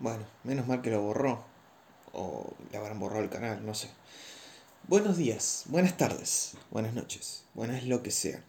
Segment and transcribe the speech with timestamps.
[0.00, 1.44] Bueno, menos mal que lo borró.
[2.14, 3.88] O le habrán borrado el canal, no sé.
[4.88, 8.42] Buenos días, buenas tardes, buenas noches, buenas lo que sea.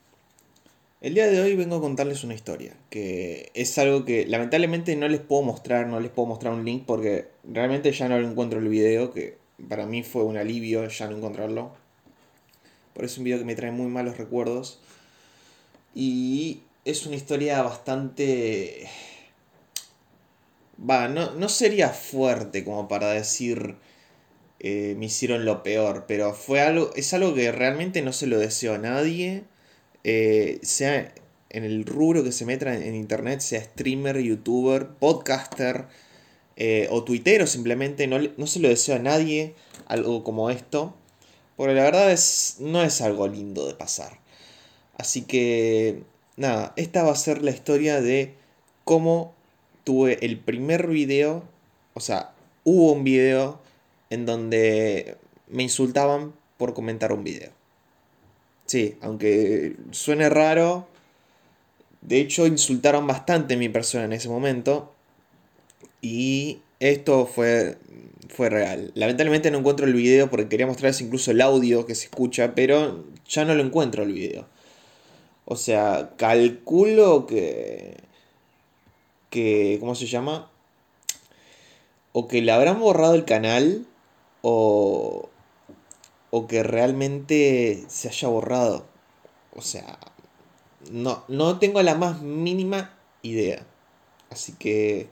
[1.01, 5.09] El día de hoy vengo a contarles una historia, que es algo que lamentablemente no
[5.09, 8.69] les puedo mostrar, no les puedo mostrar un link porque realmente ya no encuentro el
[8.69, 9.37] video, que
[9.67, 11.73] para mí fue un alivio ya no encontrarlo.
[12.93, 14.79] Por eso es un video que me trae muy malos recuerdos.
[15.93, 18.87] Y es una historia bastante
[20.89, 23.75] Va, no, sería fuerte como para decir
[24.59, 28.39] eh, me hicieron lo peor, pero fue algo, es algo que realmente no se lo
[28.39, 29.43] deseo a nadie,
[30.03, 31.13] eh, sea
[31.49, 35.85] en el rubro que se meta en, internet, sea streamer, youtuber, podcaster
[36.55, 39.55] eh, o tuitero simplemente, no, no, se lo deseo a nadie
[39.87, 40.95] algo como esto,
[41.57, 44.19] porque la verdad es, no es algo lindo de pasar.
[44.97, 46.03] Así que,
[46.37, 48.35] nada, esta va a ser la historia de
[48.83, 49.35] cómo
[49.83, 51.43] tuve el primer video,
[51.93, 52.31] o sea,
[52.63, 53.59] hubo un video
[54.09, 57.49] en donde me insultaban por comentar un video.
[58.65, 60.87] Sí, aunque suene raro,
[62.01, 64.93] de hecho insultaron bastante a mi persona en ese momento
[66.01, 67.77] y esto fue,
[68.29, 68.91] fue real.
[68.95, 73.05] Lamentablemente no encuentro el video porque quería mostrarles incluso el audio que se escucha, pero
[73.27, 74.47] ya no lo encuentro el video.
[75.45, 77.97] O sea, calculo que
[79.31, 80.51] que, ¿cómo se llama?
[82.11, 83.87] O que le habrán borrado el canal
[84.43, 85.29] o,
[86.29, 88.85] o que realmente se haya borrado.
[89.55, 89.97] O sea,
[90.91, 93.65] no, no tengo la más mínima idea.
[94.29, 95.07] Así que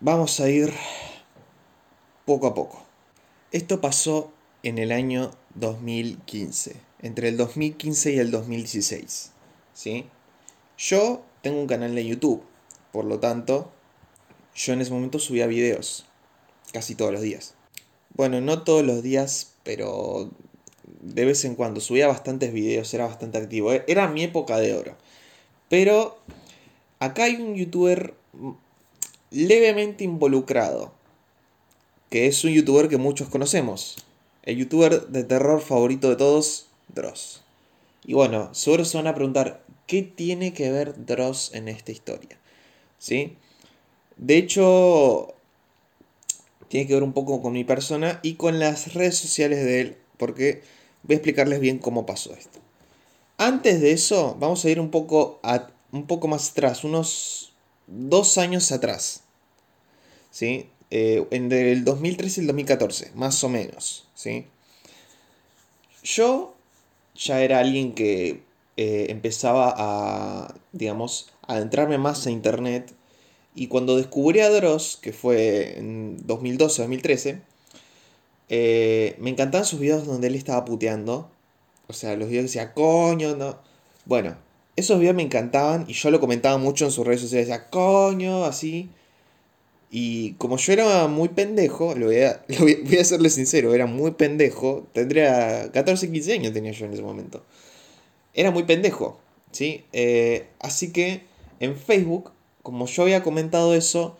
[0.00, 0.72] vamos a ir
[2.24, 2.82] poco a poco.
[3.52, 9.30] Esto pasó en el año 2015, entre el 2015 y el 2016.
[9.74, 10.06] ¿sí?
[10.76, 12.42] Yo tengo un canal de YouTube,
[12.90, 13.70] por lo tanto,
[14.56, 16.06] yo en ese momento subía videos,
[16.72, 17.54] casi todos los días.
[18.14, 20.30] Bueno, no todos los días, pero
[21.02, 23.72] de vez en cuando subía bastantes videos, era bastante activo.
[23.72, 24.96] E-, era mi época de oro.
[25.68, 26.18] Pero
[26.98, 28.14] acá hay un youtuber
[29.30, 30.92] levemente involucrado,
[32.08, 33.96] que es un youtuber que muchos conocemos.
[34.44, 37.43] El youtuber de terror favorito de todos, Dross.
[38.04, 42.38] Y bueno, seguro se van a preguntar, ¿Qué tiene que ver Dross en esta historia?
[42.98, 43.36] ¿Sí?
[44.16, 45.34] De hecho,
[46.68, 49.98] tiene que ver un poco con mi persona y con las redes sociales de él,
[50.16, 50.62] porque
[51.02, 52.60] voy a explicarles bien cómo pasó esto.
[53.36, 57.52] Antes de eso, vamos a ir un poco, a, un poco más atrás, unos
[57.86, 59.22] dos años atrás.
[60.30, 60.70] ¿Sí?
[60.90, 64.08] Eh, entre el 2013 y el 2014, más o menos.
[64.14, 64.46] ¿sí?
[66.02, 66.53] Yo
[67.14, 68.42] ya era alguien que
[68.76, 72.92] eh, empezaba a, digamos, adentrarme más a internet.
[73.54, 77.40] Y cuando descubrí a Dross, que fue en 2012-2013,
[78.48, 81.30] eh, me encantaban sus videos donde él estaba puteando.
[81.86, 83.58] O sea, los videos que decía, coño, no.
[84.06, 84.36] Bueno,
[84.76, 87.48] esos videos me encantaban y yo lo comentaba mucho en sus redes sociales.
[87.48, 88.90] Decía, coño, así.
[89.96, 94.12] Y como yo era muy pendejo, lo voy a, voy a serle sincero, era muy
[94.12, 94.86] pendejo.
[94.92, 97.44] Tendría 14, 15 años tenía yo en ese momento
[98.34, 99.18] era muy pendejo,
[99.52, 99.84] ¿sí?
[99.92, 101.22] Eh, así que
[101.60, 104.16] en Facebook, como yo había comentado eso,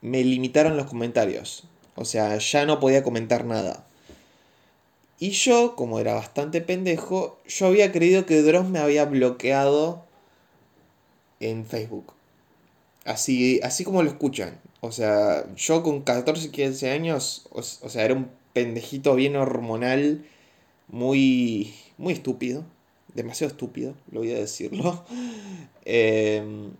[0.00, 1.64] me limitaron los comentarios.
[1.96, 3.86] O sea, ya no podía comentar nada.
[5.18, 10.04] Y yo, como era bastante pendejo, yo había creído que Dross me había bloqueado
[11.40, 12.12] en Facebook.
[13.04, 14.60] Así, así como lo escuchan.
[14.86, 20.24] O sea, yo con 14, 15 años, o, o sea, era un pendejito bien hormonal,
[20.88, 22.64] muy, muy estúpido
[23.16, 25.04] demasiado estúpido, lo voy a decirlo.
[25.88, 26.72] Em,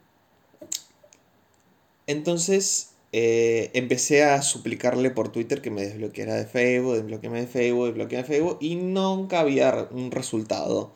[2.09, 7.87] entonces eh, empecé a suplicarle por Twitter que me desbloqueara de Facebook, desbloqueame de Facebook,
[7.87, 10.91] desbloqueame de Facebook y nunca había un resultado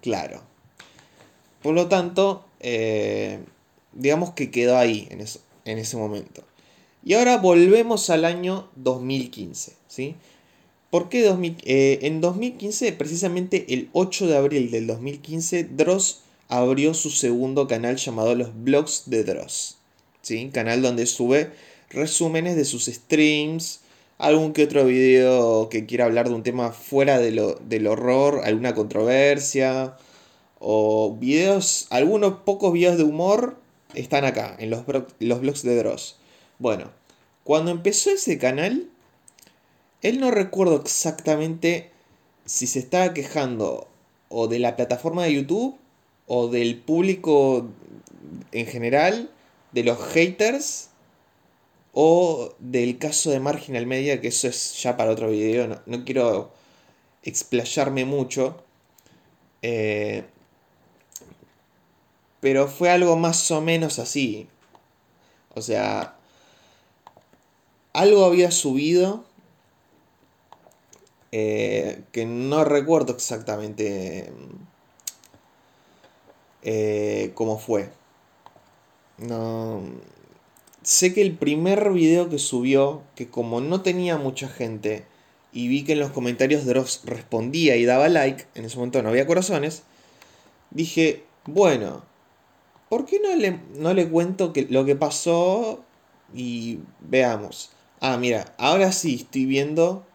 [0.00, 0.42] claro.
[1.60, 3.40] Por lo tanto, eh,
[3.92, 6.42] digamos que quedó ahí en, eso, en ese momento.
[7.04, 10.16] Y ahora volvemos al año 2015, ¿sí?
[10.90, 11.26] ¿Por qué
[11.64, 17.96] eh, en 2015, precisamente el 8 de abril del 2015, Dross abrió su segundo canal
[17.96, 19.76] llamado Los Blogs de Dross.
[20.22, 20.50] ¿sí?
[20.52, 21.50] Canal donde sube
[21.90, 23.80] resúmenes de sus streams,
[24.18, 28.42] algún que otro video que quiera hablar de un tema fuera de lo, del horror,
[28.44, 29.96] alguna controversia,
[30.60, 33.56] o videos, algunos pocos videos de humor
[33.94, 34.84] están acá, en los,
[35.18, 36.16] los blogs de Dross.
[36.58, 36.90] Bueno,
[37.44, 38.88] cuando empezó ese canal,
[40.02, 41.90] él no recuerdo exactamente
[42.44, 43.88] si se estaba quejando
[44.28, 45.76] o de la plataforma de YouTube
[46.26, 47.68] o del público
[48.52, 49.30] en general,
[49.72, 50.90] de los haters
[51.92, 56.52] o del caso de Marginal Media, que eso es ya para otro video, no, quiero
[57.22, 58.62] explayarme mucho.
[59.62, 60.24] Eh,
[62.44, 64.48] pero fue algo más o menos así.
[65.54, 66.14] O sea,
[67.94, 69.24] algo había subido
[71.32, 74.30] eh, que no recuerdo exactamente
[76.60, 77.88] eh, cómo fue.
[79.16, 79.80] No.
[80.82, 85.06] Sé que el primer video que subió, que como no tenía mucha gente,
[85.50, 89.08] y vi que en los comentarios Dross respondía y daba like, en ese momento no
[89.08, 89.84] había corazones,
[90.72, 92.02] dije, bueno,
[92.94, 95.82] ¿por qué no le, no le cuento que, lo que pasó
[96.32, 97.70] y veamos?
[97.98, 100.06] Ah, mira, ahora sí estoy viendo.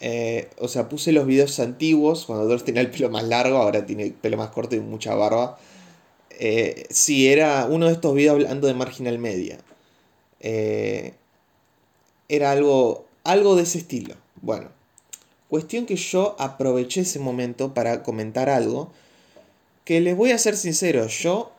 [0.00, 3.86] Eh, o sea, puse los videos antiguos, cuando Dross tenía el pelo más largo, ahora
[3.86, 5.56] tiene el pelo más corto y mucha barba.
[6.30, 9.58] Eh, sí, era uno de estos videos hablando de Marginal Media.
[10.40, 11.14] Eh,
[12.28, 14.16] era algo, algo de ese estilo.
[14.42, 14.68] Bueno,
[15.48, 18.90] cuestión que yo aproveché ese momento para comentar algo
[19.84, 21.52] que les voy a ser sincero, yo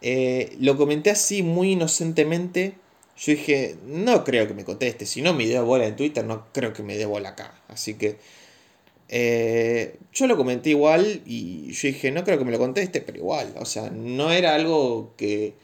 [0.00, 2.74] eh, lo comenté así muy inocentemente.
[3.16, 5.06] Yo dije, no creo que me conteste.
[5.06, 7.60] Si no me dio bola en Twitter, no creo que me dé bola acá.
[7.68, 8.18] Así que
[9.08, 13.18] eh, yo lo comenté igual y yo dije, no creo que me lo conteste, pero
[13.18, 13.54] igual.
[13.58, 15.54] O sea, no era algo que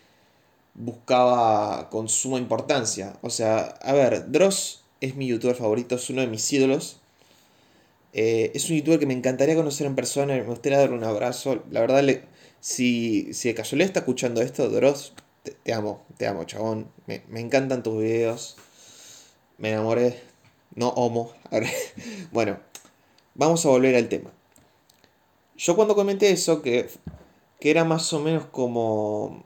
[0.75, 3.17] buscaba con suma importancia.
[3.23, 7.01] O sea, a ver, Dross es mi youtuber favorito, es uno de mis ídolos.
[8.17, 11.65] Eh, es un youtuber que me encantaría conocer en persona, me gustaría darle un abrazo.
[11.71, 12.23] La verdad, le,
[12.61, 16.89] si, si de casualidad está escuchando esto, Dross, te, amo, te amo, chabón.
[17.07, 18.57] Me, me, encantan tus videos.
[19.59, 20.21] Me enamoré.
[20.77, 21.33] No homo.
[22.33, 22.61] bueno,
[23.35, 24.31] vamos a volver al tema.
[25.57, 26.89] Yo cuando comenté eso, que,
[27.61, 29.43] que era más o menos como...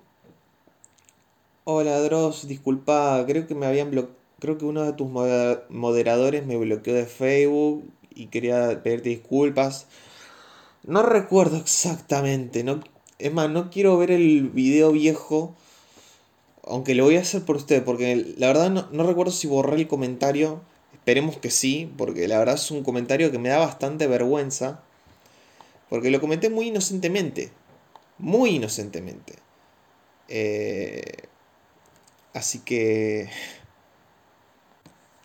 [1.64, 4.19] Hola Dross, disculpa, creo que me habían bloqueado.
[4.41, 9.87] Creo que uno de tus moderadores me bloqueó de Facebook y quería pedirte disculpas.
[10.82, 12.81] No recuerdo exactamente, no,
[13.19, 15.55] es más, no quiero ver el video viejo,
[16.65, 19.88] aunque lo voy a hacer por usted, porque la verdad no, recuerdo si borré el
[19.88, 20.61] comentario,
[20.93, 24.82] esperemos que sí, porque la verdad es un comentario que me da bastante vergüenza,
[25.88, 27.50] porque lo comenté muy inocentemente,
[28.19, 29.35] muy inocentemente.
[30.29, 31.29] Eh,
[32.35, 33.31] así que...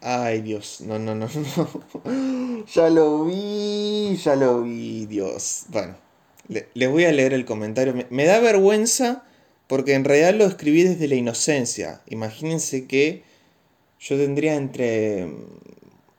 [0.05, 1.29] Ay, Dios, no, no, no,
[2.03, 2.65] no.
[2.65, 5.63] Ya lo vi, ya lo vi, Dios.
[5.69, 5.95] Bueno,
[6.50, 7.94] les voy a leer el comentario.
[8.09, 9.23] Me, da vergüenza
[9.67, 12.01] porque en realidad lo escribí desde la inocencia.
[12.07, 13.23] Imagínense que
[13.97, 15.31] yo tendría entre...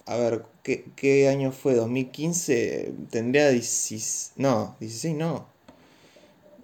[0.06, 1.76] A ver, ¿qué, año fue?
[1.76, 3.10] ¿2015?
[3.10, 4.32] Tendría 16...
[4.36, 5.46] No, 16 no.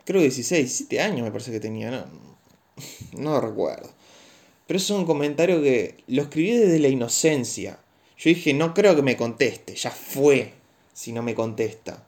[0.07, 2.07] Creo que 16, 17 años me parece que tenía, no,
[3.19, 3.91] no recuerdo.
[4.71, 7.81] Pero es un comentario que lo escribí desde la inocencia.
[8.17, 10.53] Yo dije, no creo que me conteste, ya fue
[10.93, 12.07] si no me contesta.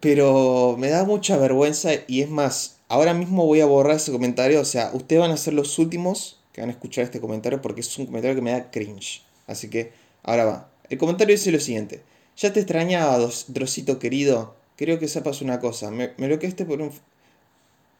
[0.00, 4.60] Pero me da mucha vergüenza y es más, ahora mismo voy a borrar ese comentario.
[4.60, 7.82] O sea, ustedes van a ser los últimos que van a escuchar este comentario porque
[7.82, 9.22] es un comentario que me da cringe.
[9.46, 9.92] Así que,
[10.24, 10.70] ahora va.
[10.90, 12.02] El comentario dice lo siguiente.
[12.36, 13.16] Ya te extrañaba,
[13.46, 14.56] Drosito querido.
[14.74, 15.92] Creo que sepas una cosa.
[15.92, 16.90] Me, me bloqueaste por un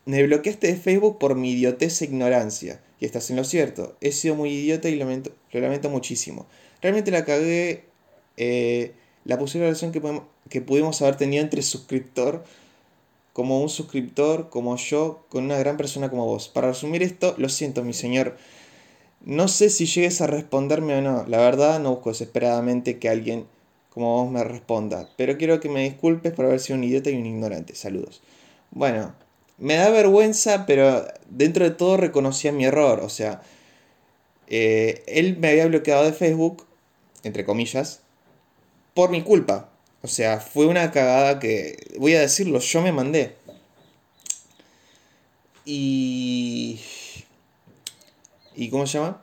[0.05, 2.81] me bloqueaste de Facebook por mi idiotez e ignorancia.
[3.01, 3.97] Y estás en lo cierto.
[4.01, 6.47] He sido muy idiota y lo lamento, muchísimo.
[6.81, 7.85] Realmente la cagué.
[8.37, 8.93] Eh,
[9.25, 10.03] la posible relación que,
[10.49, 12.45] que pudimos haber tenido entre suscriptor,
[13.33, 16.49] como un suscriptor, como yo, con una gran persona como vos.
[16.49, 18.37] Para resumir esto, lo siento, mi señor.
[19.25, 21.25] No sé si llegues a responderme o no.
[21.29, 23.47] La verdad, no busco desesperadamente que alguien
[23.91, 25.09] como vos me responda.
[25.17, 27.75] Pero quiero que me disculpes por haber sido un idiota y un ignorante.
[27.75, 28.23] Saludos.
[28.71, 29.15] Bueno,
[29.63, 32.99] me da vergüenza, pero dentro de todo reconocía mi error.
[32.99, 33.43] O sea,
[34.49, 36.67] eh, él me había bloqueado de Facebook,
[37.23, 38.01] entre comillas,
[38.93, 39.71] por mi culpa.
[40.03, 43.37] O sea, fue una cagada que, voy a decirlo, yo me mandé.
[45.65, 46.81] Y...
[48.57, 49.23] ¿Y cómo se llama?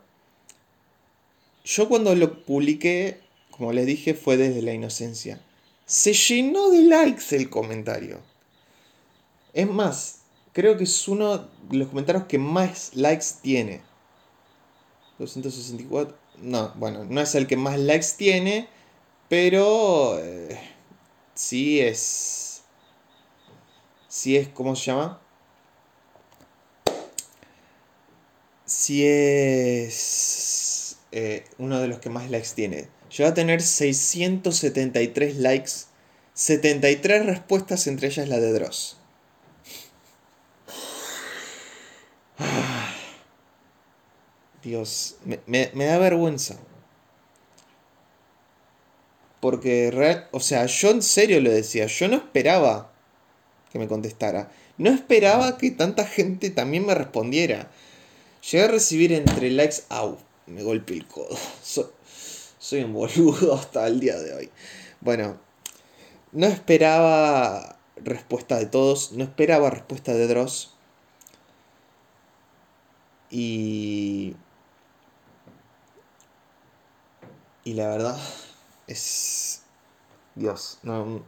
[1.66, 3.20] Yo cuando lo publiqué,
[3.52, 5.42] como les dije, fue desde la inocencia.
[5.86, 8.22] Se llenó de likes el comentario.
[9.54, 10.19] Es más,
[10.60, 11.38] creo que es uno
[11.70, 13.82] de los comentarios que más likes tiene.
[15.18, 16.18] 264.
[16.40, 18.68] No, bueno, no es el que más likes tiene,
[19.30, 20.60] pero eh,
[21.34, 22.64] sí es.
[24.10, 25.22] Sí es, ¿cómo se llama?
[28.66, 32.90] Sí es eh, uno de los que más likes tiene.
[33.18, 35.72] Llega a tener 673 likes,
[36.34, 38.99] 73 respuestas, entre ellas la de Dross.
[44.64, 46.58] Dios, me, me, me da vergüenza.
[49.40, 52.92] Porque, o sea, yo en serio lo decía, yo no esperaba
[53.72, 54.52] que me contestara.
[54.78, 57.72] No esperaba que tanta gente también me respondiera.
[58.50, 61.38] Llegué a recibir entre likes, au, me golpeé el codo.
[61.64, 61.86] Soy,
[62.58, 64.50] soy un boludo hasta el día de hoy.
[65.02, 65.40] Bueno,
[66.32, 70.74] no esperaba respuesta de todos, no esperaba respuesta de Dross.
[73.32, 74.36] Y...
[77.70, 78.18] Y la verdad
[78.88, 79.62] es...
[80.34, 81.22] Dios, no...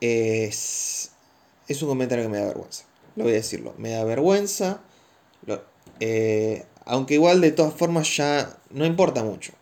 [0.00, 1.12] Es...
[1.68, 2.86] Es un comentario que me da vergüenza.
[3.14, 3.72] Lo voy a decirlo.
[3.78, 4.80] Me da vergüenza.
[5.46, 5.62] Lo,
[6.00, 9.52] eh, aunque igual de todas formas ya no importa mucho.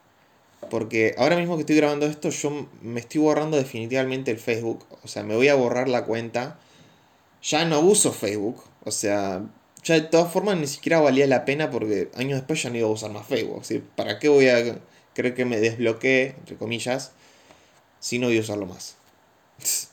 [0.70, 4.86] Porque ahora mismo que estoy grabando esto, yo me estoy borrando definitivamente el Facebook.
[5.04, 6.58] O sea, me voy a borrar la cuenta.
[7.42, 8.64] Ya no uso Facebook.
[8.82, 9.42] O sea,
[9.84, 12.88] ya de todas formas ni siquiera valía la pena porque años después ya no iba
[12.88, 13.62] a usar más Facebook.
[13.94, 14.78] ¿Para qué voy a
[15.18, 17.10] creer que me desbloqueé, entre comillas,
[17.98, 18.94] si no voy a usarlo más?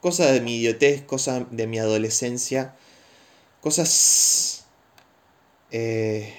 [0.00, 2.74] Cosas de mi idiotez, cosas de mi adolescencia,
[3.60, 4.64] cosas
[5.70, 6.34] eh,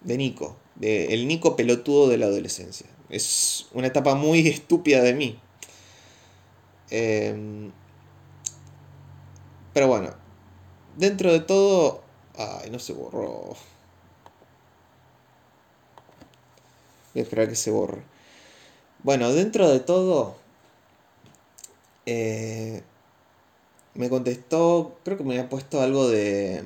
[0.00, 2.86] de Nico, de el Nico pelotudo de la adolescencia.
[3.08, 5.40] Es una etapa muy estúpida de mí.
[6.90, 7.70] Eh,
[9.74, 10.14] pero bueno,
[10.96, 12.02] dentro de todo...
[12.36, 13.56] Ay, no se borró.
[17.14, 18.02] A esperar que se borre.
[19.02, 20.36] Bueno, dentro de todo...
[22.06, 22.82] Eh,
[23.94, 26.64] me contestó, creo que me había puesto algo de...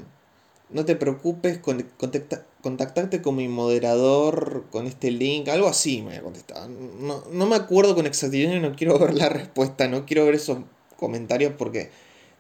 [0.71, 6.23] No te preocupes, contacta, contactarte con mi moderador con este link, algo así me había
[6.23, 6.69] contestado.
[6.69, 10.37] No, no me acuerdo con exactitud y no quiero ver la respuesta, no quiero ver
[10.37, 10.59] esos
[10.97, 11.91] comentarios porque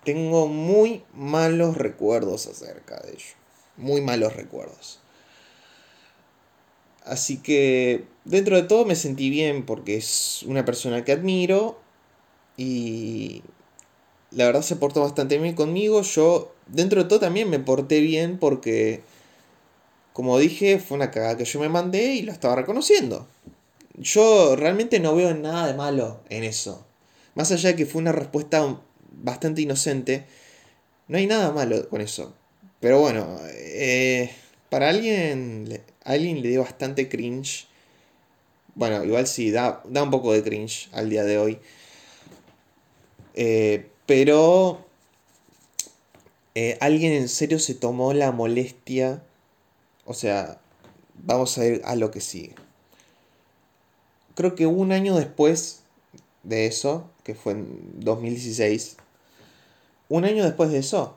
[0.02, 3.34] tengo muy malos recuerdos acerca de ello.
[3.76, 5.00] Muy malos recuerdos.
[7.04, 11.78] Así que dentro de todo me sentí bien porque es una persona que admiro
[12.56, 13.42] y
[14.30, 16.02] la verdad se portó bastante bien conmigo.
[16.02, 19.02] Yo dentro de todo también me porté bien porque
[20.14, 23.26] como dije, fue una cagada que yo me mandé y lo estaba reconociendo.
[23.94, 26.86] Yo realmente no veo nada de malo en eso.
[27.34, 28.78] Más allá de que fue una respuesta
[29.10, 30.24] bastante inocente,
[31.08, 32.32] no hay nada malo con eso.
[32.78, 34.30] Pero bueno, eh,
[34.70, 37.66] para alguien, alguien le dio bastante cringe.
[38.74, 41.58] Bueno, igual sí, da, da un poco de cringe al día de hoy.
[43.34, 44.84] Eh, pero
[46.54, 49.22] eh, alguien en serio se tomó la molestia
[50.06, 50.58] o sea,
[51.14, 52.54] vamos a ir a lo que sigue.
[54.34, 55.82] Creo que un año después
[56.42, 58.96] de eso, que fue en 2016,
[60.08, 61.16] un año después de eso,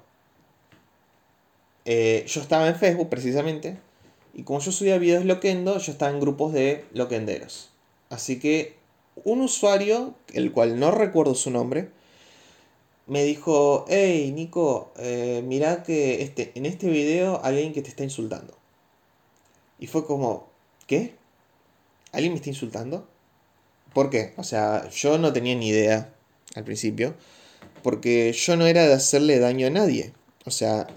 [1.86, 3.78] eh, yo estaba en Facebook precisamente,
[4.34, 7.70] y como yo subía videos loquendo, yo estaba en grupos de loquenderos.
[8.10, 8.76] Así que
[9.24, 11.90] un usuario, el cual no recuerdo su nombre,
[13.08, 17.90] me dijo, hey Nico, eh, mira que este, en este video hay alguien que te
[17.90, 18.56] está insultando.
[19.80, 20.48] Y fue como,
[20.88, 21.16] ¿qué?
[22.12, 23.08] ¿Alguien me está insultando?
[23.94, 24.34] ¿Por qué?
[24.38, 26.14] O sea, yo no tenía ni idea
[26.56, 27.16] al principio,
[27.84, 30.14] porque yo no era de hacerle daño a nadie.
[30.46, 30.88] O sea,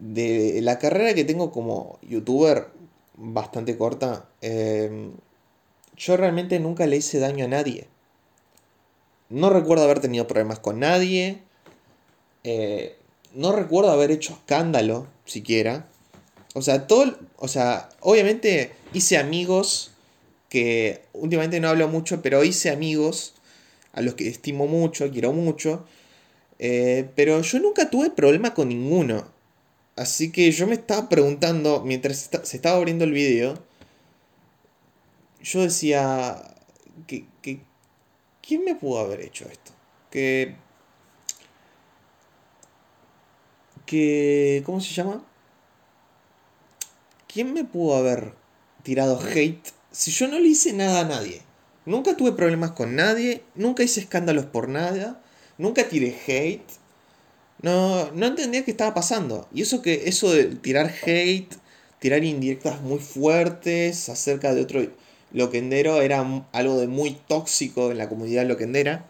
[0.00, 2.68] de la carrera que tengo como youtuber
[3.16, 5.12] bastante corta, em,
[5.96, 7.86] yo realmente nunca le hice daño a nadie.
[9.28, 11.38] No recuerdo haber tenido problemas con nadie.
[12.42, 12.96] Eh,
[13.34, 15.86] no recuerdo haber hecho escándalo siquiera.
[16.54, 19.92] O sea, todo, o sea, obviamente hice amigos
[20.48, 23.34] que últimamente no hablo mucho, pero hice amigos
[23.92, 25.84] a los que estimo mucho, quiero mucho.
[26.58, 29.24] Eh, pero yo nunca tuve problema con ninguno.
[30.00, 33.62] Así que yo me estaba preguntando, mientras se estaba abriendo el video,
[35.42, 36.56] yo decía,
[37.06, 37.60] que, que,
[38.40, 39.72] ¿quién me pudo haber hecho esto?
[40.10, 40.56] Que...
[43.84, 45.22] que ¿Cómo se llama?
[47.32, 48.32] ¿quién me pudo haber
[48.82, 51.42] tirado hate si yo no le hice nada a nadie?
[51.84, 55.22] Nunca tuve problemas con nadie, nunca hice escándalos por nada,
[55.58, 56.79] nunca tiré hate.
[57.62, 59.48] No, no entendía qué estaba pasando.
[59.52, 61.54] Y eso que eso de tirar hate,
[61.98, 64.86] tirar indirectas muy fuertes acerca de otro
[65.32, 69.06] loquendero era algo de muy tóxico en la comunidad loquendera.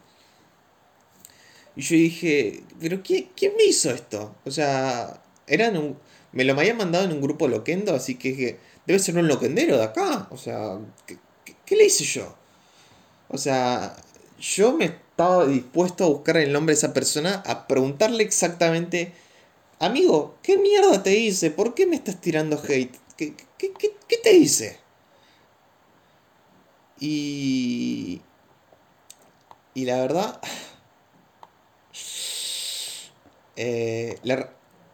[1.77, 4.35] Y yo dije, pero ¿quién, quién me hizo esto?
[4.45, 5.97] O sea, eran un,
[6.33, 9.85] me lo habían mandado en un grupo loquendo, así que debe ser un loquendero de
[9.85, 10.29] acá.
[10.31, 12.35] O sea, ¿qué, le hice yo?
[13.29, 13.97] O sea,
[14.39, 19.13] yo me estaba dispuesto a buscar el nombre de esa persona, a preguntarle exactamente
[19.79, 21.51] amigo, ¿qué mierda te hice?
[21.51, 22.97] ¿Por qué me estás tirando hate?
[23.19, 24.79] ¿Qué, qué, qué, qué te hice?
[26.99, 28.23] Y...
[29.75, 30.41] Y la verdad...
[33.57, 34.19] Eh,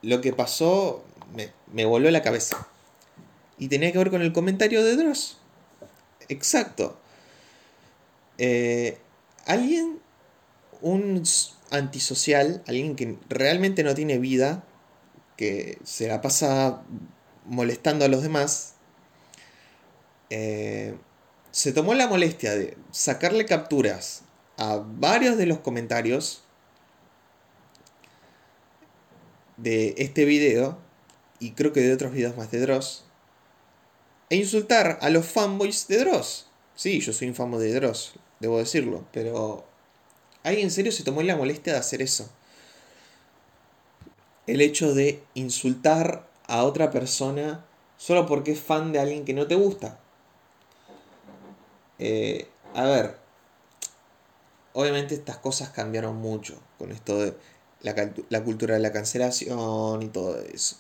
[0.02, 1.04] lo que pasó
[1.37, 2.66] me, me voló la cabeza.
[3.59, 5.38] Y tenía que ver con el comentario de Dross.
[6.28, 6.99] Exacto.
[8.38, 8.99] Eh,
[9.45, 10.00] alguien,
[10.80, 11.23] un
[11.71, 14.64] antisocial, alguien que realmente no tiene vida,
[15.37, 16.83] que se la pasa
[17.45, 18.75] molestando a los demás,
[20.30, 20.97] eh,
[21.50, 24.23] se tomó la molestia de sacarle capturas
[24.59, 26.42] a varios de los comentarios
[29.56, 30.78] de este video
[31.38, 33.04] y creo que de otros videos más de Dross
[34.28, 36.49] e insultar a los fanboys de Dross.
[36.75, 39.66] Sí, yo soy un de Dross, debo decirlo, pero
[40.47, 42.31] ¿alguien en serio se tomó la molestia de hacer eso?
[44.47, 47.65] El hecho de insultar a otra persona
[47.99, 49.99] solo porque es fan de alguien que no te gusta.
[51.99, 53.17] Eh, a ver,
[54.73, 57.35] obviamente estas cosas cambiaron mucho con esto de
[57.83, 60.76] la, la cultura de la cancelación y todo eso.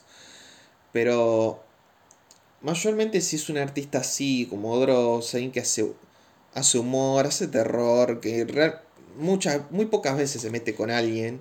[0.92, 1.60] Pero
[2.62, 5.92] mayormente si es un artista así, como Dross, alguien que hace,
[6.54, 8.44] hace humor, hace terror, que
[9.16, 11.40] muchas, muy pocas veces se mete con alguien.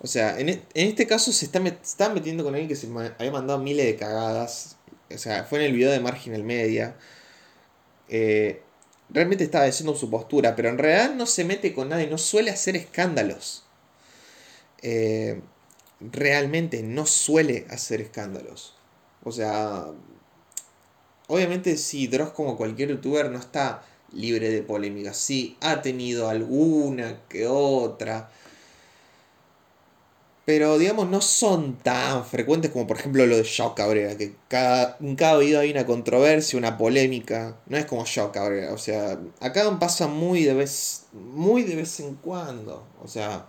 [0.00, 3.32] O sea, en, e, este caso se está, está, metiendo con alguien que se había
[3.32, 4.76] mandado miles de cagadas.
[5.14, 6.96] O sea, fue en el video de Marginal Media.
[8.08, 8.62] Eh,
[9.10, 12.50] realmente estaba diciendo su postura, pero en realidad no se mete con nadie, no suele
[12.50, 13.64] hacer escándalos.
[14.82, 15.40] Eh,
[16.00, 18.74] realmente no suele hacer escándalos.
[19.22, 19.86] O sea,
[21.28, 23.82] obviamente si Dross como cualquier youtuber no está
[24.14, 25.16] libre de polémicas.
[25.16, 28.30] Sí, ha tenido alguna que otra.
[30.44, 34.98] Pero digamos, no son tan frecuentes como por ejemplo lo de Shaw Cabrera, que cada,
[35.00, 37.56] en cada video hay una controversia, una polémica.
[37.66, 41.98] No es como Shaw Cabrera, o sea, acá pasa muy de vez, muy de vez
[42.00, 42.86] en cuando.
[43.02, 43.46] O sea,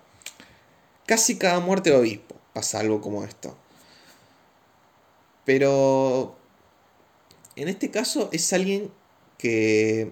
[1.06, 3.58] casi cada muerte de obispo pasa algo como esto.
[5.46, 6.36] Pero
[7.56, 8.92] en este caso es alguien
[9.38, 10.12] que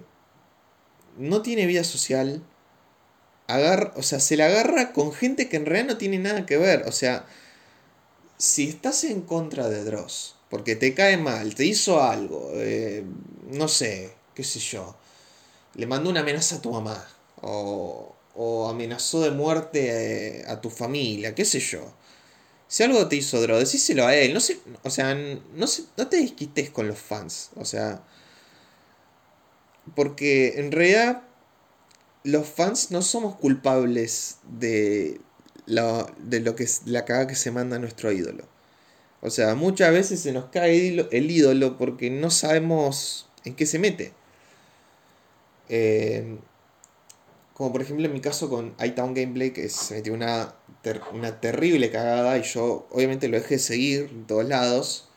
[1.18, 2.42] no tiene vida social.
[3.46, 6.56] Agarra, o sea, se la agarra con gente que en realidad no tiene nada que
[6.56, 6.84] ver.
[6.86, 7.26] O sea,
[8.38, 13.04] si estás en contra de Dross, porque te cae mal, te hizo algo, eh,
[13.50, 14.96] no sé, qué sé yo,
[15.74, 17.06] le mandó una amenaza a tu mamá,
[17.42, 21.92] o, o amenazó de muerte eh, a tu familia, qué sé yo.
[22.68, 24.34] Si algo te hizo Dross, decíselo a él.
[24.34, 27.50] No sé, o sea, no, no te desquites con los fans.
[27.56, 28.02] O sea,
[29.94, 31.22] porque en realidad
[32.22, 35.20] los fans no somos culpables de
[35.66, 38.44] lo, de lo que la caga que se manda a nuestro ídolo.
[39.20, 43.78] O sea, muchas veces se nos cae el ídolo porque no sabemos en qué se
[43.78, 44.12] mete.
[45.68, 46.38] Eh,
[47.54, 50.54] como por ejemplo en mi caso con iTown Gameplay, que se metió una,
[51.12, 55.08] una terrible cagada y yo obviamente lo dejé de seguir en todos lados.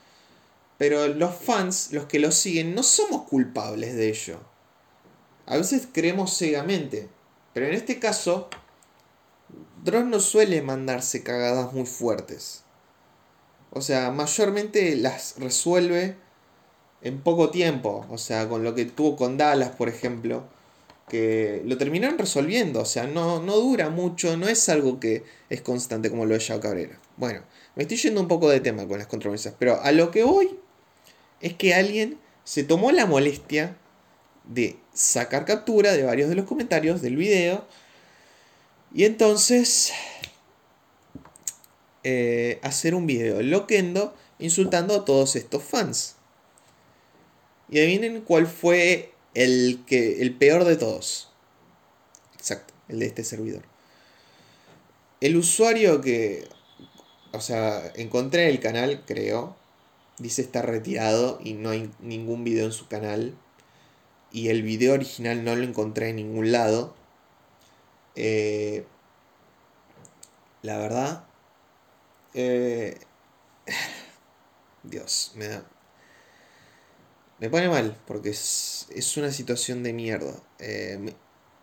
[0.78, 4.40] Pero los fans, los que lo siguen, no somos culpables de ello.
[5.48, 7.08] A veces creemos ciegamente,
[7.54, 8.50] pero en este caso,
[9.84, 12.64] Dross no suele mandarse cagadas muy fuertes.
[13.72, 16.16] O sea, mayormente las resuelve
[17.02, 18.06] en poco tiempo.
[18.10, 20.44] O sea, con lo que tuvo con Dallas, por ejemplo,
[21.08, 22.82] que lo terminaron resolviendo.
[22.82, 26.40] O sea, no, no dura mucho, no es algo que es constante como lo de
[26.40, 27.00] Yao Cabrera.
[27.16, 27.42] Bueno,
[27.76, 30.60] me estoy yendo un poco de tema con las controversias, pero a lo que voy
[31.40, 33.78] es que alguien se tomó la molestia
[34.46, 37.64] de sacar captura de varios de los comentarios del video
[38.92, 39.94] y entonces
[42.04, 46.16] eh, hacer un video loquendo insultando a todos estos fans.
[47.70, 51.30] Y adivinen cuál fue el, que, el peor de todos.
[52.36, 53.64] Exacto, el de este servidor.
[55.22, 56.48] El usuario que,
[57.34, 59.56] o sea, encontré en el canal, creo,
[60.18, 63.36] dice está retirado y no hay ningún video en su canal
[64.38, 66.94] y el video original no lo encontré en ningún lado.
[68.16, 68.86] Eh,
[70.62, 71.24] la verdad,
[72.36, 73.00] eh,
[74.84, 75.66] Dios, me da...
[77.40, 80.36] Me pone mal, porque es, una situación de mierda.
[80.60, 81.14] Eh,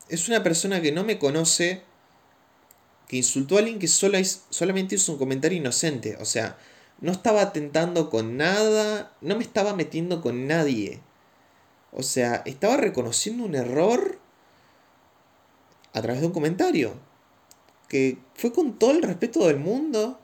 [0.09, 1.83] es una persona que no me conoce,
[3.07, 4.19] que insultó a alguien que solo
[4.51, 6.17] solamente hizo un comentario inocente.
[6.21, 6.59] O sea,
[7.01, 11.01] no estaba atentando con nada, no me estaba metiendo con nadie.
[11.95, 14.19] O sea, estaba reconociendo un error
[15.93, 16.95] a través de un comentario.
[17.89, 20.19] Que fue con todo el respeto del mundo.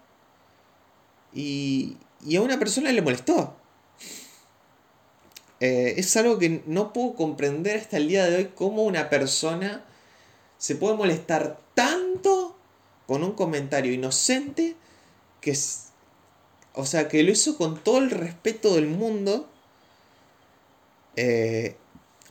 [1.32, 3.56] Y, y a una persona le molestó.
[5.60, 9.84] Eh, es algo que no puedo comprender hasta el día de hoy cómo una persona
[10.56, 12.56] se puede molestar tanto
[13.06, 14.74] con un comentario inocente
[15.42, 15.88] que es,
[16.74, 19.50] o sea, que lo hizo con todo el respeto del mundo
[21.16, 21.76] eh,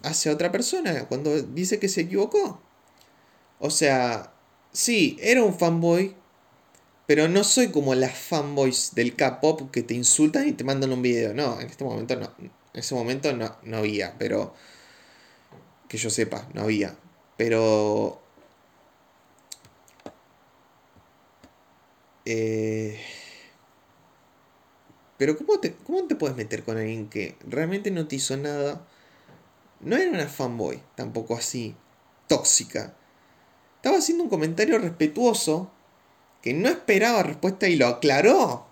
[0.04, 2.62] hacia otra persona cuando dice que se equivocó.
[3.60, 4.34] O sea,
[4.72, 6.16] sí, era un fanboy,
[7.08, 11.02] pero no soy como las fanboys del K-pop que te insultan y te mandan un
[11.02, 11.34] video.
[11.34, 12.32] No, en este momento no.
[12.40, 14.54] En ese momento no, no había, pero.
[15.88, 16.96] Que yo sepa, no había.
[17.38, 18.22] Pero.
[22.26, 23.00] Eh,
[25.20, 28.88] pero ¿cómo te, ¿cómo te puedes meter con alguien que realmente no te hizo nada?
[29.82, 31.76] No era una fanboy, tampoco así,
[32.28, 32.96] tóxica.
[33.76, 35.70] Estaba haciendo un comentario respetuoso
[36.42, 38.66] que no esperaba respuesta y lo aclaró.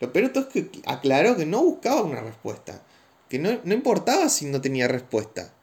[0.00, 2.82] Lo peor es que aclaró que no buscaba una respuesta.
[3.28, 5.54] Que no, no importaba si no tenía respuesta.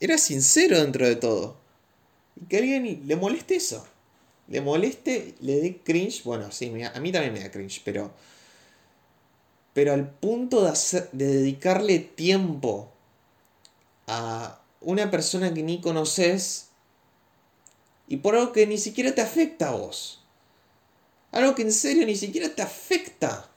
[0.00, 1.56] Era sincero dentro de todo.
[2.36, 3.86] Y que alguien le moleste eso.
[4.48, 6.24] Le moleste, le dé cringe.
[6.24, 8.12] Bueno, sí, a mí también me da cringe, pero.
[9.78, 12.90] Pero al punto de, hacer, de dedicarle tiempo
[14.08, 16.70] a una persona que ni conoces
[18.08, 20.24] y por algo que ni siquiera te afecta a vos.
[21.30, 23.48] Algo que en serio ni siquiera te afecta.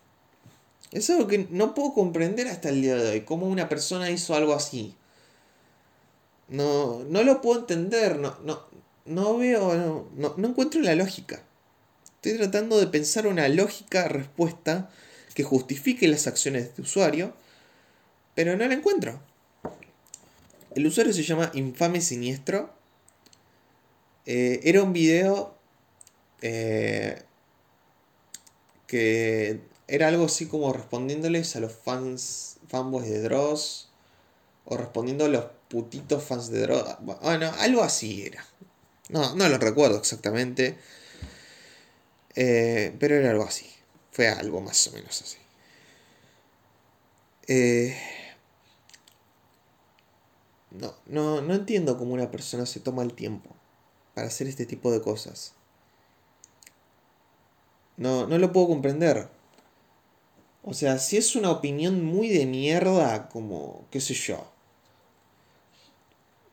[0.92, 3.22] Es algo que no puedo comprender hasta el día de hoy.
[3.22, 4.94] Cómo una persona hizo algo así.
[6.50, 8.20] No, no lo puedo entender.
[8.20, 8.62] No, no,
[9.06, 10.06] no veo.
[10.16, 11.42] No, no encuentro la lógica.
[12.18, 14.92] Estoy tratando de pensar una lógica respuesta
[15.34, 17.34] que justifique las acciones de este usuario.
[18.36, 19.22] Pero no la encuentro.
[20.76, 22.74] El usuario se llama Infame Siniestro.
[24.26, 25.56] Eh, era un video
[26.42, 27.24] eh,
[28.88, 33.90] que era algo así como respondiéndoles a los fans, fanboys de Dross,
[34.66, 36.98] o respondiendo a los putitos fans de Dross.
[37.02, 38.46] Bueno, algo así era.
[39.10, 40.78] No, no lo recuerdo exactamente.
[42.36, 43.70] Eh, pero era algo así.
[44.12, 45.38] Fue algo más o menos así.
[47.48, 47.98] Eh,
[50.72, 53.50] no, no, no entiendo cómo una persona se toma el tiempo
[54.14, 55.54] para hacer este tipo de cosas.
[57.98, 59.30] No, no lo puedo comprender.
[60.64, 64.46] O sea, si es una opinión muy de mierda, como, qué sé yo.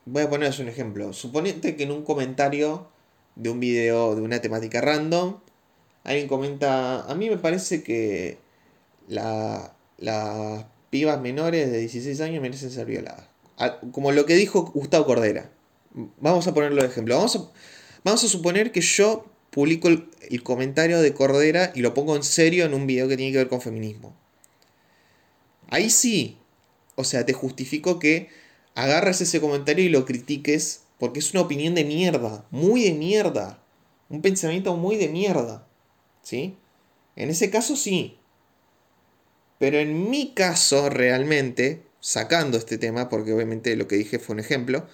[0.05, 1.13] Voy a poneros un ejemplo.
[1.13, 2.87] Suponete que en un comentario
[3.35, 5.39] de un video de una temática random,
[6.03, 8.37] alguien comenta, a mí me parece que
[9.07, 13.27] la, las pibas menores de 16 años merecen ser violadas.
[13.91, 15.51] Como lo que dijo Gustavo Cordera.
[16.19, 17.15] Vamos a ponerlo de ejemplo.
[17.15, 17.39] Vamos a,
[18.03, 22.65] vamos a suponer que yo publico el, comentario de Cordera y lo pongo en serio
[22.65, 24.15] en un video que tiene que ver con feminismo.
[25.69, 26.37] Ahí sí,
[26.95, 28.29] o sea, te justifico que
[28.75, 33.61] agarres ese comentario y lo critiques porque es una opinión de mierda, muy de mierda,
[34.09, 35.67] un pensamiento muy de mierda,
[36.21, 36.57] ¿sí?
[37.15, 38.17] En ese caso sí.
[39.59, 44.39] Pero en mi caso realmente, sacando este tema, porque obviamente lo que dije fue un
[44.39, 44.87] ejemplo,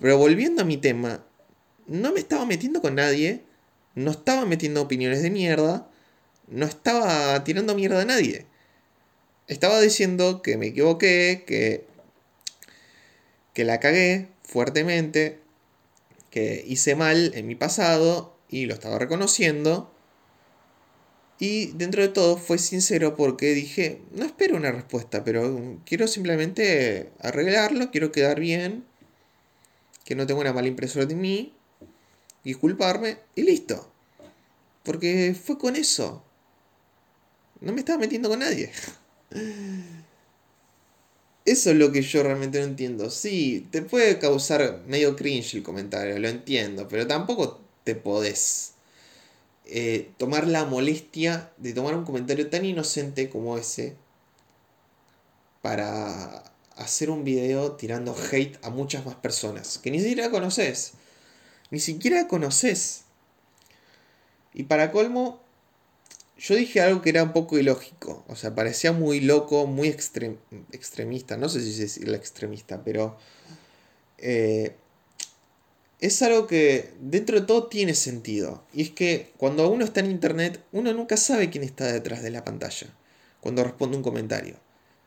[0.00, 1.24] pero volviendo a mi tema,
[1.86, 3.42] no me estaba metiendo con nadie,
[3.94, 5.90] no estaba metiendo opiniones de mierda,
[6.46, 8.46] no estaba tirando mierda a nadie.
[9.46, 11.86] Estaba diciendo que me equivoqué, que,
[13.54, 15.40] que la cagué fuertemente,
[16.30, 19.92] que hice mal en mi pasado y lo estaba reconociendo.
[21.38, 27.12] Y dentro de todo fue sincero porque dije, no espero una respuesta, pero quiero simplemente
[27.20, 28.84] arreglarlo, quiero quedar bien,
[30.04, 31.54] que no tenga una mala impresión de mí
[32.42, 33.92] disculparme y listo.
[34.82, 36.24] Porque fue con eso.
[37.60, 38.70] No me estaba metiendo con nadie.
[41.44, 43.10] Eso es lo que yo realmente no entiendo.
[43.10, 48.74] Sí, te puede causar medio cringe el comentario, lo entiendo, pero tampoco te podés
[49.68, 53.96] eh, tomar la molestia de tomar un comentario tan inocente como ese
[55.62, 56.44] para
[56.76, 60.94] hacer un video tirando hate a muchas más personas que ni siquiera conoces
[61.70, 63.04] ni siquiera conoces.
[64.54, 65.40] Y para colmo,
[66.38, 68.24] yo dije algo que era un poco ilógico.
[68.28, 71.36] O sea, parecía muy loco, muy extremista.
[71.36, 73.16] No sé si es la extremista, pero...
[74.18, 74.74] Eh,
[76.00, 78.64] es algo que dentro de todo tiene sentido.
[78.72, 82.30] Y es que cuando uno está en internet, uno nunca sabe quién está detrás de
[82.30, 82.88] la pantalla.
[83.40, 84.56] Cuando responde un comentario.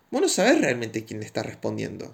[0.10, 2.14] Vos no sabés realmente quién le está respondiendo.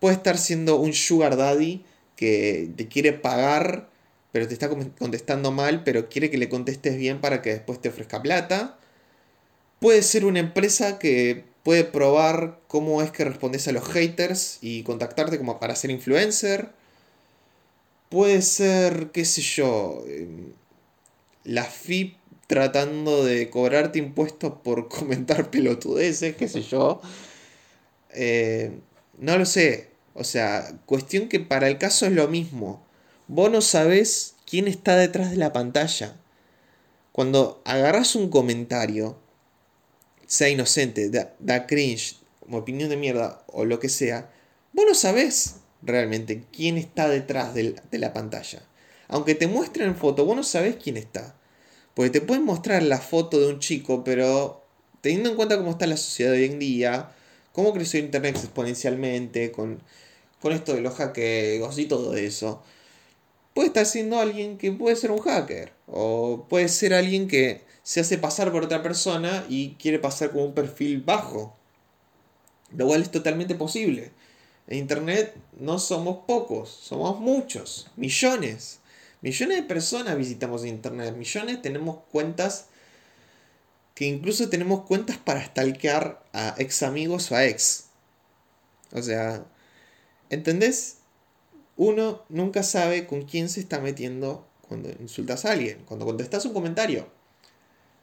[0.00, 1.84] Puede estar siendo un sugar daddy
[2.16, 3.88] que te quiere pagar,
[4.32, 7.88] pero te está contestando mal, pero quiere que le contestes bien para que después te
[7.88, 8.78] ofrezca plata.
[9.78, 14.82] Puede ser una empresa que puede probar cómo es que respondes a los haters y
[14.82, 16.70] contactarte como para ser influencer.
[18.08, 20.52] Puede ser, qué sé yo, em,
[21.44, 22.16] la FIP
[22.46, 27.00] tratando de cobrarte impuestos por comentar pelotudeces, qué sé yo.
[28.14, 28.80] Eh,
[29.18, 29.90] no lo sé.
[30.14, 32.82] O sea, cuestión que para el caso es lo mismo.
[33.28, 36.16] Vos no sabés quién está detrás de la pantalla.
[37.12, 39.18] Cuando agarras un comentario,
[40.26, 42.16] sea inocente, da, cringe,
[42.50, 44.30] opinión de mierda o lo que sea,
[44.72, 48.62] vos no sabés realmente quién está detrás de la pantalla.
[49.08, 51.34] Aunque te muestren foto, vos no sabés quién está.
[51.94, 54.64] Porque te pueden mostrar la foto de un chico, pero
[55.00, 57.10] teniendo en cuenta cómo está la sociedad hoy en día,
[57.52, 59.80] cómo creció Internet exponencialmente, con,
[60.40, 62.62] con esto de los hackeos y todo eso,
[63.54, 68.00] puede estar siendo alguien que puede ser un hacker, o puede ser alguien que se
[68.00, 71.56] hace pasar por otra persona y quiere pasar con un perfil bajo.
[72.76, 74.12] Lo cual es totalmente posible.
[74.68, 78.80] En Internet no somos pocos, somos muchos, millones.
[79.22, 82.66] Millones de personas visitamos Internet, millones tenemos cuentas
[83.94, 87.86] que incluso tenemos cuentas para stalkear a ex amigos o a ex.
[88.92, 89.44] O sea,
[90.28, 90.98] ¿entendés?
[91.76, 96.52] Uno nunca sabe con quién se está metiendo cuando insultas a alguien, cuando contestas un
[96.52, 97.08] comentario.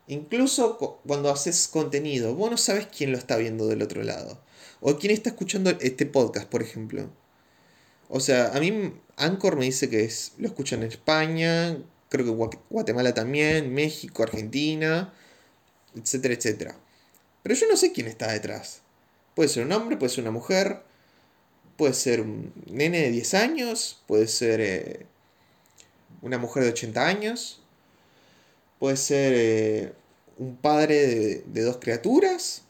[0.07, 4.39] Incluso cuando haces contenido, vos no sabes quién lo está viendo del otro lado.
[4.87, 7.09] O quién está escuchando este podcast, por ejemplo.
[8.07, 11.75] O sea, a mí Anchor me dice que es, lo escuchan en España,
[12.09, 15.11] creo que Guatemala también, México, Argentina,
[15.95, 16.75] etcétera, etcétera.
[17.41, 18.81] Pero yo no sé quién está detrás.
[19.33, 20.83] Puede ser un hombre, puede ser una mujer,
[21.77, 25.07] puede ser un nene de 10 años, puede ser eh,
[26.21, 27.59] una mujer de 80 años,
[28.77, 29.93] puede ser eh,
[30.37, 32.64] un padre de, dos criaturas,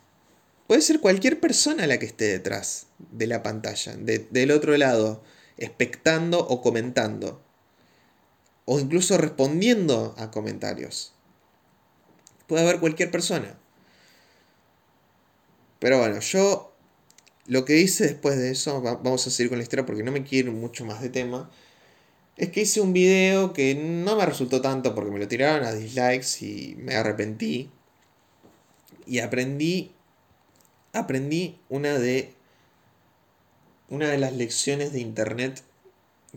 [0.67, 5.23] puede ser cualquier persona la que esté detrás de la pantalla, del otro lado
[5.57, 7.41] expectando o comentando.
[8.65, 11.13] O incluso respondiendo a comentarios.
[12.47, 13.57] Puede haber cualquier persona.
[15.79, 16.73] Pero bueno, yo
[17.47, 20.23] lo que hice después de eso, vamos a seguir con la historia porque no me
[20.23, 21.51] quiero mucho más de tema,
[22.37, 25.73] es que hice un video que no me resultó tanto porque me lo tiraron a
[25.73, 27.69] dislikes y me arrepentí.
[29.05, 29.94] Y aprendí,
[30.95, 32.33] aprendí una de
[33.89, 35.61] una de las lecciones de internet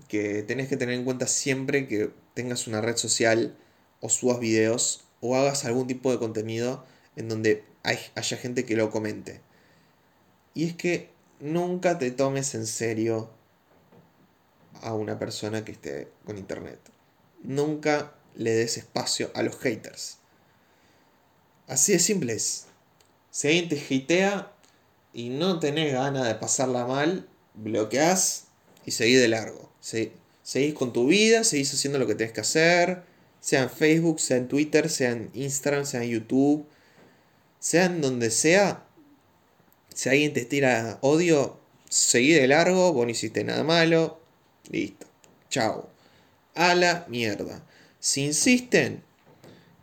[0.06, 3.56] que tenés que tener en cuenta siempre que tengas una red social
[4.00, 6.84] o subas videos o hagas algún tipo de contenido
[7.16, 9.40] en donde haya gente que lo comente.
[10.54, 13.30] Y es que nunca te tomes en serio
[14.82, 16.78] a una persona que esté con internet.
[17.42, 20.18] Nunca le des espacio a los haters.
[21.66, 22.67] Así de simple es.
[23.30, 24.52] Si alguien te hatea
[25.12, 28.44] y no tenés ganas de pasarla mal, bloqueás
[28.84, 29.70] y seguís de largo.
[29.80, 33.02] Seguís con tu vida, seguís haciendo lo que tenés que hacer,
[33.40, 36.66] sea en Facebook, sea en Twitter, sea en Instagram, sea en YouTube,
[37.58, 38.84] sea en donde sea.
[39.94, 44.20] Si alguien te tira odio, seguí de largo, vos no hiciste nada malo,
[44.70, 45.06] listo,
[45.50, 45.90] chao.
[46.54, 47.64] A la mierda.
[48.00, 49.02] Si insisten,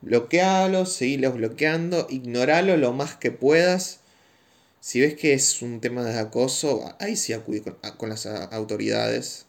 [0.05, 3.99] bloquealo, seguilos bloqueando, ignoralo lo más que puedas
[4.85, 7.63] si ves que es un tema de acoso, ahí sí acude
[7.97, 9.47] con, las autoridades.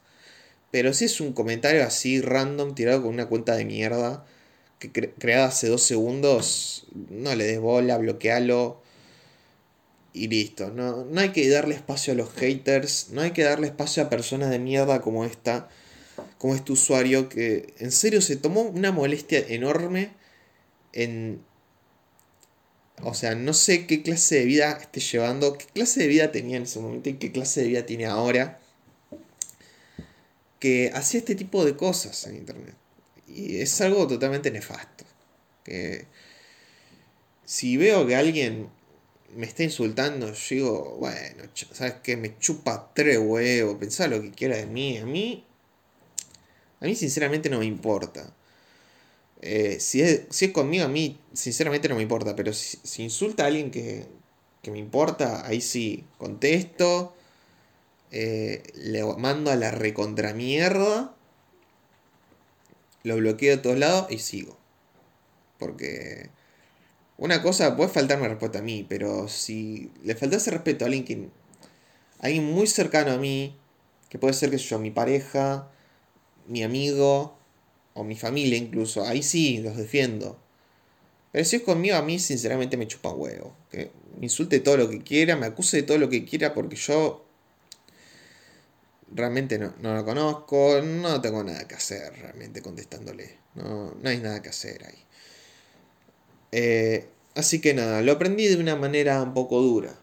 [0.70, 4.24] Pero si es un comentario así random tirado con una cuenta de mierda
[4.78, 8.80] que creada hace dos segundos, no le des bola, bloquealo
[10.14, 10.70] y listo.
[10.70, 14.08] No, no hay que darle espacio a los haters, no hay que darle espacio a
[14.08, 15.68] personas de mierda como esta,
[16.38, 20.12] como este usuario que en serio se tomó una molestia enorme
[20.96, 21.44] en
[23.02, 26.56] o sea, no sé qué clase de vida esté llevando, qué clase de vida tenía
[26.56, 28.58] en ese momento y qué clase de vida tiene ahora.
[30.58, 32.74] Que hacía este tipo de cosas en internet.
[33.28, 35.04] Y es algo totalmente nefasto.
[35.62, 36.06] Que
[37.44, 38.70] si veo que alguien
[39.34, 42.16] me está insultando, yo digo, bueno, ¿sabes qué?
[42.16, 44.96] Me chupa tres huevos, pensá lo que quiera de mí.
[44.96, 45.44] A mí,
[46.80, 48.34] a mí sinceramente no me importa.
[49.42, 53.44] Eh, si, es, si, es, conmigo, a mí sinceramente no me importa, pero si, insulta
[53.44, 54.06] a alguien que,
[54.70, 57.14] me importa, ahí sí, contesto,
[58.10, 61.14] eh, le mando a la recontramierda,
[63.04, 64.58] lo bloqueo de todos lados y sigo.
[65.58, 66.30] Porque
[67.18, 71.28] una cosa puede faltarme respeto a mí, pero si le faltase respeto a alguien que.
[72.18, 73.54] Alguien muy cercano a mí,
[74.08, 75.70] que puede ser que yo, mi pareja,
[76.46, 77.36] mi amigo,
[77.96, 80.38] o mi familia incluso, ahí sí los defiendo.
[81.32, 83.56] Pero si es conmigo, a mí sinceramente me chupa huevo.
[83.70, 86.76] Que me insulte todo lo que quiera, me acuse de todo lo que quiera porque
[86.76, 87.26] yo
[89.12, 93.38] realmente no, no lo conozco, no tengo nada que hacer realmente contestándole.
[93.54, 95.04] No, no hay nada que hacer ahí.
[96.52, 99.98] Eh, así que nada, lo aprendí de una manera un poco dura,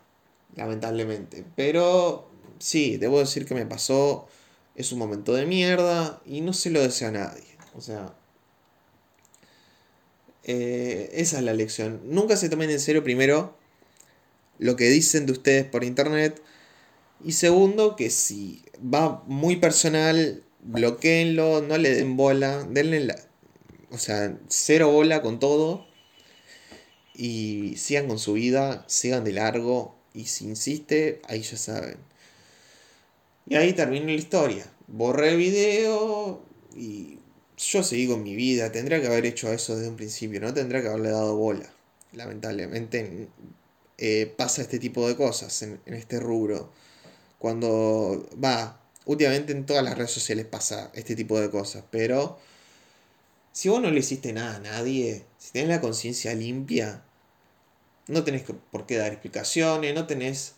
[0.56, 1.46] lamentablemente.
[1.56, 2.30] Pero
[2.60, 4.28] sí, debo decir que me pasó,
[4.76, 7.53] es un momento de mierda y no se lo deseo a nadie.
[7.76, 8.14] O sea,
[10.44, 12.02] eh, esa es la lección.
[12.06, 13.58] Nunca se tomen en serio primero
[14.60, 16.42] lo que dicen de ustedes por internet.
[17.24, 23.16] Y segundo, que si va muy personal, bloqueenlo, no le den bola, denle la...
[23.92, 25.88] O sea, cero bola con todo.
[27.16, 29.96] Y sigan con su vida, sigan de largo.
[30.14, 31.98] Y si insiste, ahí ya saben.
[33.48, 34.66] Y ahí termina la historia.
[34.88, 36.42] Borré el video
[36.76, 37.20] y
[37.72, 38.72] yo seguí con mi vida.
[38.72, 41.70] Tendría que haber hecho eso desde un principio, no tendría que haberle dado bola.
[42.14, 43.28] Lamentablemente
[43.98, 46.72] eh, pasa este tipo de cosas en, este rubro.
[47.40, 52.40] Cuando va, últimamente en todas las redes sociales pasa este tipo de cosas, pero
[53.52, 57.04] si vos no le hiciste nada a nadie, si tenés la conciencia limpia,
[58.08, 60.56] no tenés por qué dar explicaciones, no tenés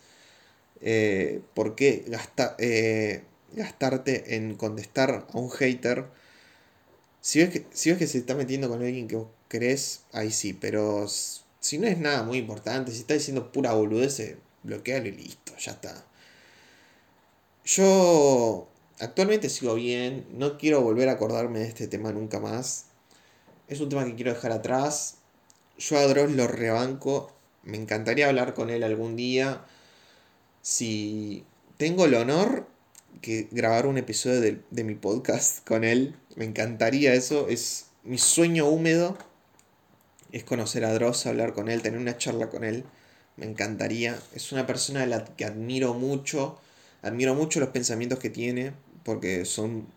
[0.82, 2.06] eh, por qué
[2.60, 6.06] eh, gastarte en contestar a un hater.
[7.26, 10.30] Si ves, que, si ves que se está metiendo con alguien que vos querés, ahí
[10.30, 11.08] sí, pero
[11.60, 15.72] si no es nada muy importante, si está diciendo pura boludez, bloquealo y listo, ya
[15.72, 16.06] está.
[17.64, 18.68] Yo
[19.00, 22.86] actualmente sigo bien, no quiero volver a acordarme de este tema nunca más.
[23.68, 25.16] Es un tema que quiero dejar atrás.
[25.80, 27.34] Yo a Dross lo rebanco,
[27.64, 29.66] me encantaría hablar con él algún día
[30.62, 31.44] si
[31.78, 32.68] tengo el honor
[33.22, 38.68] que grabar un episodio de, mi podcast con él, me encantaría eso, es mi sueño
[38.68, 39.18] húmedo,
[40.32, 42.84] es conocer a Dross, hablar con él, tener una charla con él,
[43.38, 46.60] me encantaría, es una persona a la que admiro mucho,
[47.02, 48.74] admiro mucho los pensamientos que tiene,
[49.04, 49.88] porque son,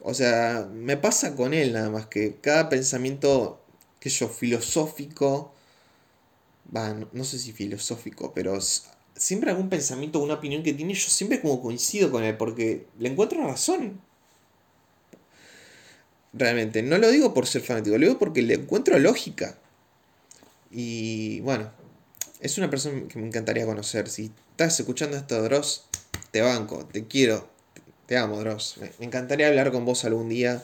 [0.00, 3.60] o sea, me pasa con él nada más que cada pensamiento
[4.00, 5.52] que yo filosófico,
[6.74, 8.58] va, no sé si filosófico, pero
[9.24, 12.86] siempre algún pensamiento o una opinión que tiene, yo siempre como coincido con él, porque
[12.98, 14.00] le encuentro razón.
[16.34, 19.56] Realmente, no lo digo por ser fanático, lo digo porque le encuentro lógica.
[20.70, 21.70] Y bueno,
[22.40, 24.08] es una persona que me encantaría conocer.
[24.10, 25.84] Si estás escuchando esto, Dross,
[26.30, 27.48] te banco, te quiero,
[28.06, 28.76] te amo, Dross.
[28.98, 30.62] Me encantaría hablar con vos algún día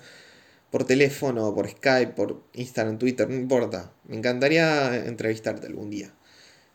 [0.70, 3.90] por teléfono, por Skype, por Instagram, Twitter, no importa.
[4.06, 6.12] Me encantaría entrevistarte algún día.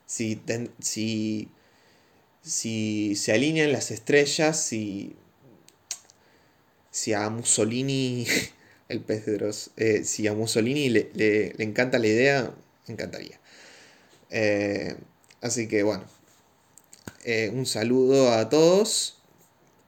[0.07, 0.41] Si,
[0.79, 1.49] si
[2.45, 5.15] si se alinean las estrellas, si,
[6.91, 8.27] si a Mussolini,
[8.89, 12.53] el pez de eh, si a Mussolini le, encanta la idea,
[12.87, 13.39] me encantaría.
[14.29, 14.95] Eh,
[15.41, 16.05] así que bueno,
[17.23, 19.17] eh, un saludo a todos.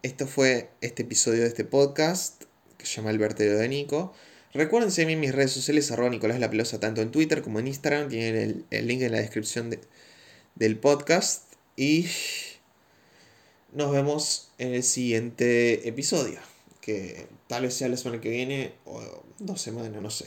[0.01, 2.43] Esto fue este episodio de este podcast
[2.77, 4.13] que se llama El vertedero de Nico.
[4.53, 7.67] Recuerden seguirme en mis redes sociales, arroba Nicolás La Pelosa, tanto en Twitter como en
[7.67, 8.09] Instagram.
[8.09, 9.69] Tienen el, link en la descripción
[10.55, 11.46] del podcast.
[11.77, 12.07] Y
[13.71, 16.39] nos vemos en el siguiente episodio.
[16.81, 20.25] Que tal vez sea la semana que viene o dos semanas, no sé.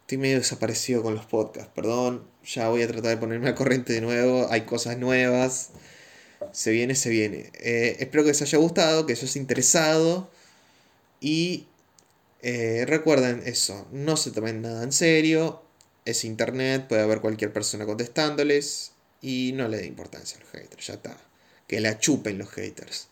[0.00, 2.26] Estoy medio desaparecido con los podcasts, perdón.
[2.44, 4.48] Ya voy a tratar de ponerme a corriente de nuevo.
[4.50, 5.70] Hay cosas nuevas.
[6.52, 7.52] Se viene, se viene.
[7.60, 10.30] Eh, espero que les haya gustado, que os haya interesado.
[11.20, 11.66] Y
[12.40, 15.62] eh, recuerden eso, no se tomen nada en serio.
[16.06, 18.92] Es internet, puede haber cualquier persona contestándoles.
[19.22, 21.16] Y no le dé importancia a los haters, ya está
[21.70, 23.06] que la chupen los haters.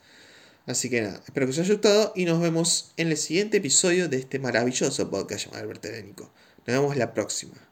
[0.66, 4.08] Así que nada, espero que os haya gustado y nos vemos en el siguiente episodio
[4.08, 6.30] de este maravilloso podcast llamado Alberto Nos
[6.66, 7.67] vemos la próxima.